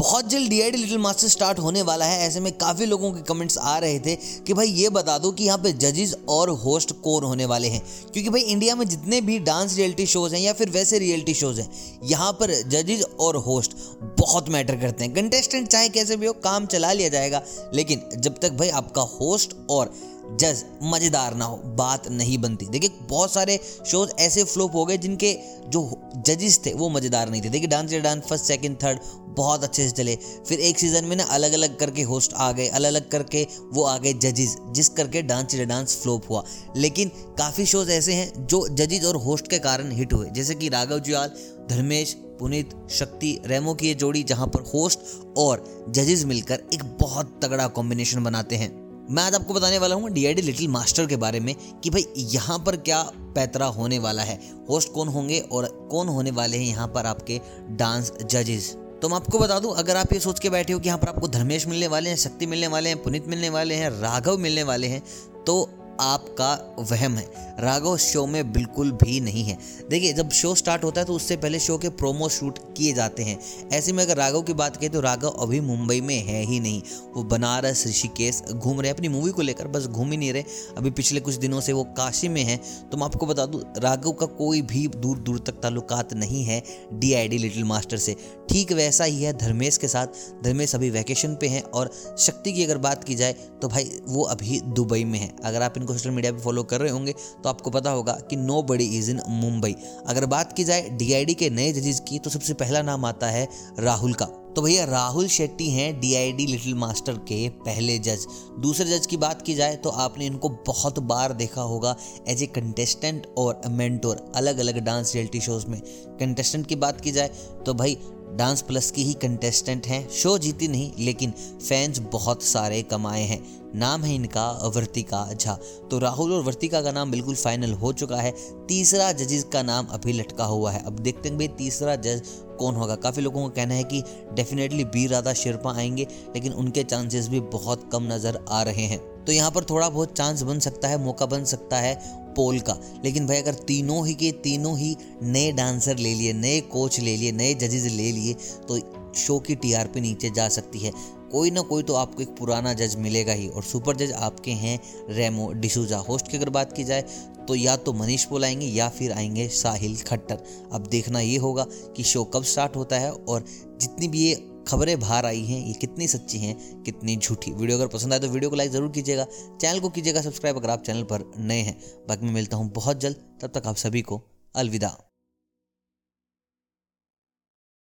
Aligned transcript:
बहुत 0.00 0.28
जल्द 0.30 0.48
D 0.50 0.60
I 0.60 0.70
D 0.70 0.78
little 0.78 0.98
master 0.98 1.28
start 1.28 1.58
होने 1.58 1.80
वाला 1.82 2.04
है। 2.04 2.20
ऐसे 2.20 2.40
में 2.40 2.52
काफ़ी 2.52 2.86
लोगों 2.86 3.10
के 3.12 3.22
कमेंट्स 3.22 3.56
आ 3.58 3.76
रहे 3.78 3.98
थे 4.00 4.14
कि 4.46 4.54
भाई 4.54 4.66
ये 4.66 4.88
बता 4.88 5.16
दो 5.18 5.32
कि 5.32 5.44
यहाँ 5.44 5.58
पे 5.58 5.72
जजेस 5.72 6.14
और 6.28 6.50
होस्ट 6.58 6.92
कौन 7.02 7.24
होने 7.24 7.44
वाले 7.44 7.68
हैं। 7.68 7.82
क्योंकि 8.12 8.30
भाई 8.30 8.40
इंडिया 8.42 8.74
में 8.74 8.86
जितने 8.88 9.20
भी 9.20 9.38
डांस 9.38 9.76
रियलिटी 9.76 10.06
शोज़ 10.06 10.34
हैं 10.34 10.40
या 10.42 10.52
फिर 10.52 10.70
वैसे 10.70 10.98
रियलिटी 10.98 11.34
शोज़ 11.34 11.60
हैं, 11.60 11.70
यहाँ 12.04 12.32
पर 12.32 12.52
जजेस 12.68 13.04
और 13.20 13.36
होस्ट 13.36 13.74
बहुत 14.20 14.48
मैटर 14.48 14.76
करते 14.76 15.04
हैं। 15.04 15.12
कंटेस्टेंट 15.14 15.68
चाहे 15.68 15.88
कैसे 15.88 16.16
भी 16.16 16.26
हो, 16.26 16.32
काम 16.34 16.66
चला 16.66 16.92
लिया 16.92 17.08
जाएगा। 17.08 17.42
लेकिन 17.74 18.08
जब 18.16 18.38
तक 18.38 18.52
भाई 18.52 18.68
आपका 18.68 19.02
होस्ट 19.02 19.56
और 19.70 19.92
जज, 20.40 20.64
मज़ेदार 20.82 21.34
ना 21.34 21.44
हो, 21.44 21.56
बात 21.56 22.08
नहीं 22.08 22.38
बनती। 22.38 22.66
देखिए, 22.66 22.90
बहुत 23.02 23.32
सारे 23.32 23.58
शोज़ 23.86 24.10
ऐसे 24.18 24.44
फ्लोप 24.44 24.74
हो 24.74 24.84
गए 24.84 24.96
जिनके 24.98 25.32
जो 25.68 26.12
जजेस 26.16 26.60
थे, 26.66 26.72
वो 26.72 26.88
मज़ेदार 26.88 27.30
नहीं 27.30 27.42
थे। 27.42 27.48
देखिए, 27.48 27.68
डांस 27.68 27.92
या 27.92 28.00
डांस 28.00 28.22
फ़र्स्ट 28.22 28.44
सेकंड 28.44 28.76
थर्ड 28.82 28.98
बहुत 29.30 29.64
अच्छे 29.64 29.84
से 29.84 29.90
चले। 29.90 30.16
फिर 30.48 30.60
एक 30.60 30.78
सीज़न 30.78 31.04
में 31.04 31.16
ना 31.16 31.24
अलग 31.24 31.52
अलग 31.52 31.78
करके 31.78 32.02
होस्ट 32.02 32.32
आ 32.34 32.50
गए 32.52 32.66
अलग 32.68 32.88
अलग 32.88 33.08
करके 33.08 33.46
वो 33.72 33.82
आ 33.82 33.96
गए 33.98 34.12
जजेस 34.12 34.56
जिस 34.70 34.88
करके 34.88 35.22
डांस 35.22 35.54
या 35.54 35.64
डांस 35.64 35.96
फ्लोप 36.02 36.30
हुआ। 36.30 36.44
लेकिन 36.76 37.08
काफ़ी 37.38 37.66
शोज़ 37.66 37.90
ऐसे 37.90 38.12
हैं 38.12 38.46
जो 38.46 38.66
जजेस 38.68 39.04
और 39.04 39.16
होस्ट 39.16 39.48
के 39.48 39.58
कारण 39.58 39.92
हिट 39.92 40.12
हुए। 40.12 40.30
जैसे 40.30 40.54
कि 40.54 40.68
राघव 40.68 40.98
जुयाल, 40.98 41.32
धर्मेश, 41.70 42.16
पुनीत, 42.40 42.70
शक्ति, 42.90 43.38
रेमो 43.46 43.74
की 43.74 43.86
ये 43.86 43.94
जोड़ी, 43.94 44.22
जहाँ 44.22 44.46
पर 44.46 44.60
होस्ट 44.74 45.00
और 45.38 45.64
जजेस 45.88 46.24
मिलकर 46.24 46.62
एक 46.74 46.84
बहुत 47.00 47.40
तगड़ा 47.44 47.66
कॉम्बिनेशन 47.68 48.24
बनाते 48.24 48.56
हैं। 48.56 48.89
मैं 49.08 49.22
आज 49.22 49.34
आपको 49.34 49.54
बताने 49.54 49.78
वाला 49.78 49.94
हूँ 49.94 50.10
डी 50.10 50.32
लिटिल 50.32 50.68
मास्टर 50.68 51.06
के 51.06 51.16
बारे 51.16 51.40
में 51.40 51.54
कि 51.80 51.90
भाई 51.90 52.04
यहाँ 52.16 52.58
पर 52.58 52.76
क्या 52.78 53.02
पैतरा 53.34 53.66
होने 53.68 53.98
वाला 53.98 54.22
है। 54.22 54.38
होस्ट 54.68 54.92
कौन 54.92 55.08
होंगे 55.08 55.38
और 55.42 55.66
कौन 55.90 56.08
होने 56.08 56.30
वाले 56.30 56.56
हैं 56.56 56.66
यहाँ 56.66 56.86
पर 56.88 57.06
आपके 57.06 57.40
डांस 57.70 58.12
जजेस। 58.22 58.70
तो 59.02 59.08
मैं 59.08 59.16
आपको 59.16 59.38
बता 59.38 59.58
दूँ, 59.58 59.74
अगर 59.74 59.96
आप 59.96 60.12
ये 60.12 60.20
सोच 60.20 60.40
के 60.40 60.50
बैठे 60.50 60.72
हो 60.72 60.78
कि 60.80 60.88
यहाँ 60.88 60.98
पर 60.98 61.08
आपको 61.08 61.28
धर्मेश 61.28 61.66
मिलने 61.66 61.86
वाले 61.86 62.10
हैं, 62.10 62.16
शक्ति 62.16 62.46
मिलने 62.46 62.66
वाले 62.66 62.88
हैं, 62.88 63.02
पुनित 63.02 63.28
मिलने 63.28 63.50
वाले 63.50 63.74
हैं, 63.74 63.90
राघव 63.90 64.38
मिलने 64.38 64.62
वाले 64.62 64.86
हैं 64.86 65.02
तो 65.46 65.68
आपका 66.00 66.52
वहम 66.80 67.16
है। 67.16 67.28
राघव 67.60 67.96
शो 67.96 68.24
में 68.26 68.52
बिल्कुल 68.52 68.90
भी 68.92 69.18
नहीं 69.20 69.42
है। 69.44 69.56
देखिए, 69.90 70.12
जब 70.12 70.30
शो 70.30 70.54
स्टार्ट 70.54 70.84
होता 70.84 71.00
है 71.00 71.06
तो 71.06 71.12
उससे 71.12 71.36
पहले 71.36 71.58
शो 71.58 71.76
के 71.78 71.88
प्रोमो 71.90 72.28
शूट 72.28 72.58
किए 72.76 72.92
जाते 72.92 73.22
हैं। 73.22 73.38
ऐसे 73.72 73.92
में 73.92 74.02
अगर 74.04 74.16
राघव 74.16 74.42
की 74.42 74.52
बात 74.52 74.76
करें 74.76 74.90
तो 74.90 75.00
राघव 75.00 75.28
अभी 75.28 75.60
मुंबई 75.60 76.00
में 76.00 76.16
है 76.18 76.42
ही 76.42 76.60
नहीं। 76.60 76.82
वो 77.14 77.22
बनारस, 77.24 77.86
ऋषिकेश 77.86 78.42
घूम 78.52 78.80
रहे 78.80 78.90
अपनी 78.90 79.08
मूवी 79.08 79.30
को 79.30 79.42
लेकर 79.42 79.68
बस 79.68 79.86
घूम 79.86 80.10
ही 80.10 80.16
नहीं 80.16 80.32
रहे। 80.32 80.44
अभी 80.78 80.90
पिछले 80.90 81.20
कुछ 81.20 81.34
दिनों 81.36 81.60
से 81.60 81.72
वो 81.72 81.84
काशी 81.96 82.28
में 82.28 82.42
हैं। 82.42 82.60
तो 82.90 82.96
मैं 82.96 83.04
आपको 83.04 83.26
बता 83.26 83.46
दूँ, 83.46 83.62
राघव 83.78 84.12
का 84.12 84.26
कोई 84.26 84.62
भी 84.62 84.86
दूर 84.88 85.18
दूर 85.18 85.38
तक 85.38 85.60
ताल्लुकात 85.62 86.12
नहीं 86.14 86.44
है 86.44 86.62
डी 86.92 87.38
लिटिल 87.38 87.64
मास्टर 87.64 87.96
से। 87.96 88.16
ठीक 88.50 88.72
वैसा 88.72 89.04
ही 89.04 89.22
है 89.22 89.32
धर्मेश 89.38 89.76
के 89.76 89.88
साथ। 89.88 90.06
धर्मेश 90.44 90.74
अभी 90.74 90.90
वैकेशन 90.90 91.34
पे 91.34 91.48
हैं 91.48 91.62
और 91.62 91.90
शक्ति 92.18 92.52
की 92.52 92.64
अगर 92.64 92.78
बात 92.78 93.04
की 93.04 93.14
जाए 93.14 93.32
तो 93.62 93.68
भाई 93.68 93.90
वो 94.06 94.22
अभी 94.24 94.60
दुबई 94.68 95.04
में 95.04 95.18
है। 95.18 95.34
अगर 95.44 95.62
आप 95.62 95.76
इनको 95.76 95.89
सोशल 95.92 96.10
मीडिया 96.10 96.32
पे 96.32 96.38
फॉलो 96.38 96.62
कर 96.62 96.80
रहे 96.80 96.90
होंगे 96.90 97.12
तो 97.12 97.48
आपको 97.48 97.70
पता 97.70 97.90
होगा 97.90 98.12
कि 98.12 98.36
नो 98.36 98.62
बड़ी 98.62 98.84
इज़ 98.84 99.10
इन 99.10 99.20
मुंबई 99.28 99.74
अगर 100.06 100.26
बात 100.26 100.52
की 100.52 100.64
जाए 100.64 100.88
डी 100.90 101.34
के 101.34 101.50
नए 101.50 101.72
जजेस 101.72 102.00
की 102.00 102.18
तो 102.18 102.30
सबसे 102.30 102.54
पहला 102.54 102.82
नाम 102.82 103.04
आता 103.04 103.26
है 103.26 103.48
राहुल 103.78 104.14
का. 104.14 104.24
तो 104.24 104.62
भैया, 104.62 104.84
राहुल 104.84 105.28
शेट्टी 105.28 105.70
हैं 105.70 106.00
डीआईडी 106.00 106.46
लिटिल 106.46 106.74
मास्टर 106.74 107.12
के 107.12 107.48
पहले 107.48 107.98
जज 107.98 108.26
दूसरे 108.58 108.98
जज 108.98 109.06
की 109.06 109.16
बात 109.16 109.42
की 109.42 109.54
जाए 109.54 109.76
तो 109.76 109.90
आपने 109.90 110.26
इनको 110.26 110.48
बहुत 110.48 110.98
बार 110.98 111.32
देखा 111.32 111.62
होगा 111.62 111.96
एज 112.28 112.42
ए 112.42 112.46
कंटेस्टेंट 112.46 113.26
और 113.38 113.60
मेंटोर 113.68 114.32
अलग 114.34 114.58
अलग 114.58 114.78
डांस 114.78 115.14
रियलिटी 115.14 115.40
शोज़ 115.40 115.66
में. 115.66 115.80
कंटेस्टेंट 116.20 116.66
की 116.66 116.76
बात 116.76 117.00
की 117.00 117.12
जाए 117.12 117.30
तो 117.66 117.74
भाई 117.74 117.98
डांस 118.36 118.62
प्लस 118.62 118.90
की 118.90 119.02
ही 119.02 119.12
कंटेस्टेंट 119.12 119.86
हैं। 119.86 120.08
शो 120.10 120.38
जीती 120.38 120.68
नहीं, 120.68 120.92
लेकिन 120.98 121.30
फैंस 121.68 121.98
बहुत 121.98 122.42
सारे 122.42 122.82
कमाए 122.82 123.22
हैं। 123.22 123.42
नाम 123.74 124.04
है 124.04 124.14
इनका 124.14 124.50
वर्तिका 124.76 125.32
झा। 125.34 125.58
तो 125.90 125.98
राहुल 125.98 126.32
और 126.32 126.42
वर्तिका 126.42 126.82
का 126.82 126.92
नाम 126.92 127.10
बिल्कुल 127.10 127.34
फाइनल 127.34 127.72
हो 127.72 127.92
चुका 127.92 128.16
है। 128.16 128.34
तीसरा 128.68 129.12
जजेस 129.12 129.44
का 129.44 129.62
नाम 129.62 129.86
अभी 129.86 130.12
लटका 130.12 130.44
हुआ 130.44 130.70
है। 130.70 130.84
अब 130.86 130.98
देखते 130.98 131.28
हैं 131.28 131.38
भाई 131.38 131.48
तीसरा 131.48 131.96
जज 131.96 132.22
कौन 132.58 132.74
होगा। 132.74 132.94
काफ़ी 132.94 133.22
लोगों 133.22 133.42
का 133.42 133.54
कहना 133.54 133.74
है 133.74 133.84
कि 133.84 134.02
डेफिनेटली 134.32 134.84
बी 134.84 135.06
राधा 135.06 135.32
शेरपा 135.32 135.74
आएँगे, 135.74 136.06
लेकिन 136.34 136.52
उनके 136.52 136.84
चांसेस 136.84 137.28
भी 137.28 137.40
बहुत 137.40 137.88
कम 137.92 138.12
नज़र 138.12 138.44
आ 138.48 138.62
रहे 138.62 138.82
हैं। 138.82 139.19
तो 139.30 139.34
यहाँ 139.34 139.50
पर 139.50 139.64
थोड़ा 139.64 139.88
बहुत 139.88 140.12
चांस 140.12 140.42
बन 140.42 140.58
सकता 140.58 140.88
है, 140.88 140.96
मौका 140.98 141.26
बन 141.26 141.44
सकता 141.44 141.76
है 141.76 141.94
पोल 142.34 142.58
का। 142.60 142.76
लेकिन 143.04 143.26
भाई, 143.26 143.36
अगर 143.36 143.54
तीनों 143.54 144.06
ही 144.06 144.14
के 144.14 144.30
तीनों 144.32 144.76
ही 144.78 144.96
नए 145.22 145.52
डांसर 145.52 145.98
ले 145.98 146.14
लिए, 146.14 146.32
नए 146.32 146.60
कोच 146.60 146.98
ले 147.00 147.16
लिए, 147.16 147.32
नए 147.32 147.54
जजेज 147.54 147.86
ले 147.86 148.10
लिए 148.12 148.34
तो 148.68 148.78
शो 149.14 149.38
की 149.38 149.54
टीआरपी 149.54 150.00
नीचे 150.00 150.30
जा 150.30 150.48
सकती 150.48 150.78
है। 150.78 150.92
कोई 151.32 151.50
ना 151.50 151.60
कोई 151.60 151.82
तो 151.82 151.94
आपको 151.94 152.22
एक 152.22 152.34
पुराना 152.36 152.72
जज 152.72 152.96
मिलेगा 152.96 153.32
ही। 153.32 153.48
और 153.48 153.62
सुपर 153.62 153.96
जज 153.96 154.12
आपके 154.12 154.50
हैं 154.50 154.78
रेमो 155.10 155.50
डिसूजा 155.52 155.98
होस्ट 156.00 156.28
की 156.28 156.36
अगर 156.36 156.50
बात 156.50 156.72
की 156.72 156.84
जाए 156.84 157.04
तो 157.48 157.54
या 157.54 157.76
तो 157.76 157.92
मनीष 157.92 158.24
पोल 158.24 158.44
आएँगे, 158.44 158.66
या 158.66 158.88
फिर 158.88 159.12
आएँगे 159.12 159.48
साहिल 159.48 159.96
खट्टर। 159.96 160.44
अब 160.72 160.86
देखना 160.86 161.20
ये 161.20 161.36
होगा 161.36 161.66
कि 161.96 162.02
शो 162.02 162.24
कब 162.24 162.44
स्टार्ट 162.44 162.76
होता 162.76 162.98
है 162.98 163.12
और 163.12 163.44
जितनी 163.80 164.08
भी 164.08 164.24
ये 164.24 164.34
खबरें 164.70 164.98
बाहर 165.00 165.26
आई 165.26 165.44
हैं, 165.44 165.64
ये 165.66 165.72
कितनी 165.74 166.08
सच्ची 166.08 166.38
हैं, 166.38 166.82
कितनी 166.82 167.16
झूठी। 167.16 167.52
वीडियो 167.52 167.78
अगर 167.78 167.86
पसंद 167.88 168.12
आए 168.12 168.18
तो 168.18 168.28
वीडियो 168.28 168.50
को 168.50 168.56
लाइक 168.56 168.70
ज़रूर 168.70 168.90
कीजिएगा, 168.90 169.26
चैनल 169.60 169.80
को 169.80 169.90
कीजिएगा 169.90 170.22
सब्सक्राइब 170.22 170.56
अगर 170.56 170.70
आप 170.70 170.82
चैनल 170.82 171.02
पर 171.04 171.30
नए 171.38 171.60
हैं। 171.60 171.78
बाकी 172.08 172.26
मैं 172.26 172.32
मिलता 172.32 172.56
हूँ 172.56 172.70
बहुत 172.72 173.00
जल्द, 173.00 173.16
तब 173.42 173.52
तक 173.54 173.66
आप 173.66 173.76
सभी 173.76 174.02
को 174.02 174.22
अलविदा। 174.54 174.96